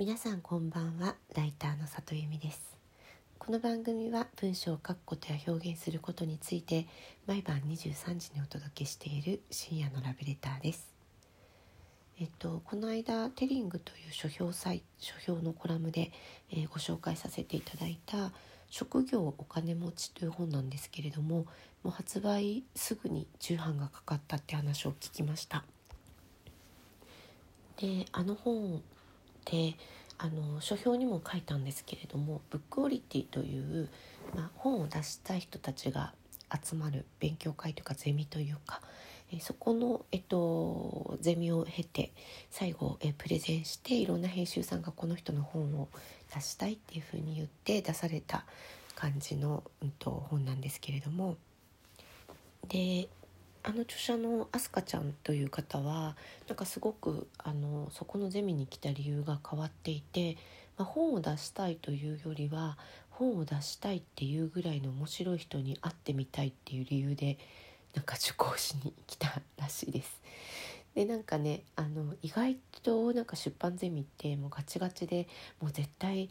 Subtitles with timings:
[0.00, 1.14] 皆さんこんばんは。
[1.36, 2.74] ライターの里由美です。
[3.38, 6.86] この番組は文章を書くことや表現することについて
[7.26, 10.88] 毎晩23時にお届けしている深夜のラブレターです。
[12.18, 16.12] えっとこの間テリングという書評サイ書評のコラムで、
[16.50, 18.32] えー、ご紹介させていただいた
[18.70, 21.44] 職業お金持ちという本なんですけれどもも
[21.84, 25.62] う発売すぐに重版がかかったって話を聞きました。
[27.76, 28.82] であの本
[29.44, 29.74] で
[30.18, 33.88] あの書評にも書いたんですけれどもブックオリティという、
[34.34, 36.12] まあ、本を出したい人たちが
[36.62, 38.80] 集まる勉強会というかゼミというか、
[39.32, 42.12] えそこの、えっと、ゼミを経て
[42.50, 45.88] 最後、えプレゼンしていろんな編集さんがこの人の本を
[46.34, 48.44] 出したいっていうふうに言って出された
[48.96, 51.36] 感じの、うんと本なんですけれども。
[52.68, 53.08] で
[53.62, 56.16] あの著者のアスカちゃんという方は
[56.48, 60.36] なんかすごくあのそこのゼミに来た理由が変わっていて、
[60.78, 62.78] まあ、本を出したいというよりは
[63.10, 67.38] 本を出したいっていうぐらいの面白い人に会ってみたいっていう理由で
[67.94, 70.20] なんか受講しに来たらしいです。
[70.94, 75.28] でなんかねあの意外となんか出版ゼミってもうガチガチで
[75.60, 76.30] もう絶対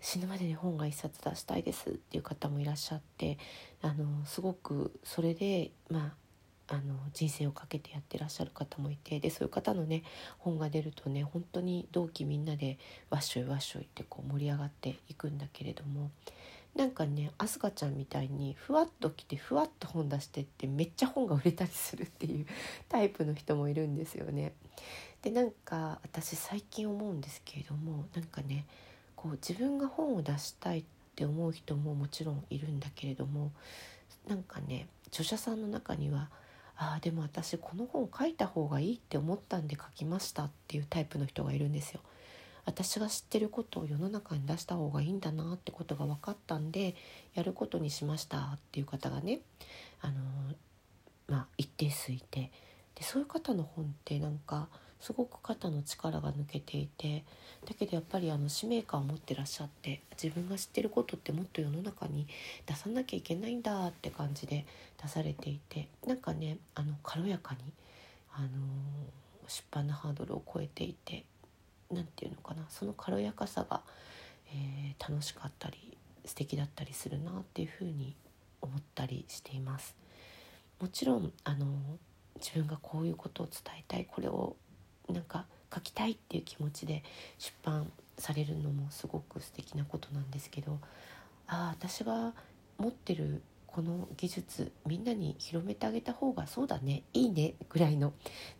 [0.00, 3.36] 死ぬまでに本が一冊出したいですっていう方もいらっしゃって
[3.82, 6.27] あのすごくそれでまあ
[6.68, 10.02] あの人生をかけてやってらっしゃる方もいてでそういう方のね
[10.38, 12.78] 本が出るとね本当に同期みんなで
[13.10, 16.10] わっしょいわっしょいってこう盛り上がっていくんだけれども
[16.74, 22.46] なんかねあすかちゃんみたいにふわっと来てふわっと本出してってめっちゃ本が売れたりするっていう
[22.88, 24.52] タイプの人もいるんですよね。
[25.22, 28.66] でなんか私最近思うんですけれどもなんかね
[29.16, 30.84] こう自分が本を出したいっ
[31.16, 33.50] て思う人ももちろんいるんだけれども
[34.28, 36.30] なんかね著者さんの中には
[36.80, 42.00] ああでも私この本書いた方がいいって思ったんで書きましたっていうタイプの人がいるんですよ。
[42.64, 46.94] 私が知ってることを世の中に出した方がいいんだなってことが分かったんで
[47.34, 49.40] やることにしましたっていう方がね
[50.02, 50.14] あの
[51.28, 52.52] まあ一定数いて
[52.94, 54.68] でそういう方の本ってなんか
[55.00, 57.24] すごく肩の力が抜けていて
[57.66, 62.26] だけどやっぱりあの使命感を持ってらっしゃって自分が知ってることってもっと世の中に
[62.66, 64.66] 出さなきゃいけないんだって感じで
[65.00, 67.60] 出されていてなんかねあの軽やかに、
[68.32, 68.48] あの
[69.46, 71.24] 出版のハードルを超えていて
[71.90, 73.82] 何て言うのかなその軽やかさが、
[74.52, 78.14] えー、楽しかったり素敵だったりするなっていうふうに
[78.60, 79.96] 思ったりしています。
[80.80, 81.66] もちろんあの
[82.36, 84.56] 自分がこういうことを伝えたいこれを
[85.12, 87.02] なんか書きたいっていう気持ちで
[87.38, 90.78] 出版されるのもすごく素敵なことなんですけど
[91.46, 92.34] ああ私が
[92.78, 98.12] 持ってるこの技術みんなに広めてあげた方がそうだねいいねぐらいの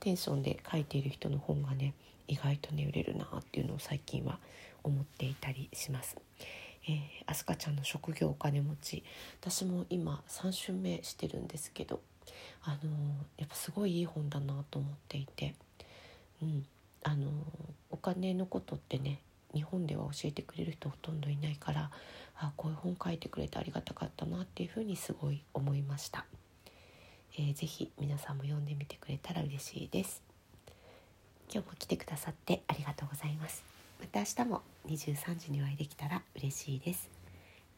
[0.00, 1.94] テンションで書いている人の本がね
[2.28, 4.38] 意外とね売れるなっていうのを最近は
[4.82, 6.16] 思っていたりします。
[6.88, 9.02] えー、アスカちゃんの職業お金持ち
[9.40, 12.00] 私も今3週目してるんですけど
[12.62, 15.56] あのー、やっぱすごいいい本だなと思っていて
[16.42, 16.66] うん、
[17.02, 17.30] あの
[17.90, 19.20] お金のことってね
[19.54, 21.90] 日本では教えてくれる人ほとんどいないから
[22.38, 26.26] あこういう本書いてくれてありがたかったなっていうふうにすごい思いました、
[27.38, 30.22] えー、ぜ皆さんも読んでみてくれたら嬉しいです。
[31.52, 33.64] 今日も来てくださってありがとうございます。
[34.00, 37.08] また明日も23時にお会いできたら嬉しいです。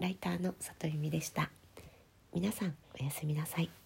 [0.00, 1.50] ライターの里由美でした。
[2.34, 3.81] 皆さんおやすみなさい。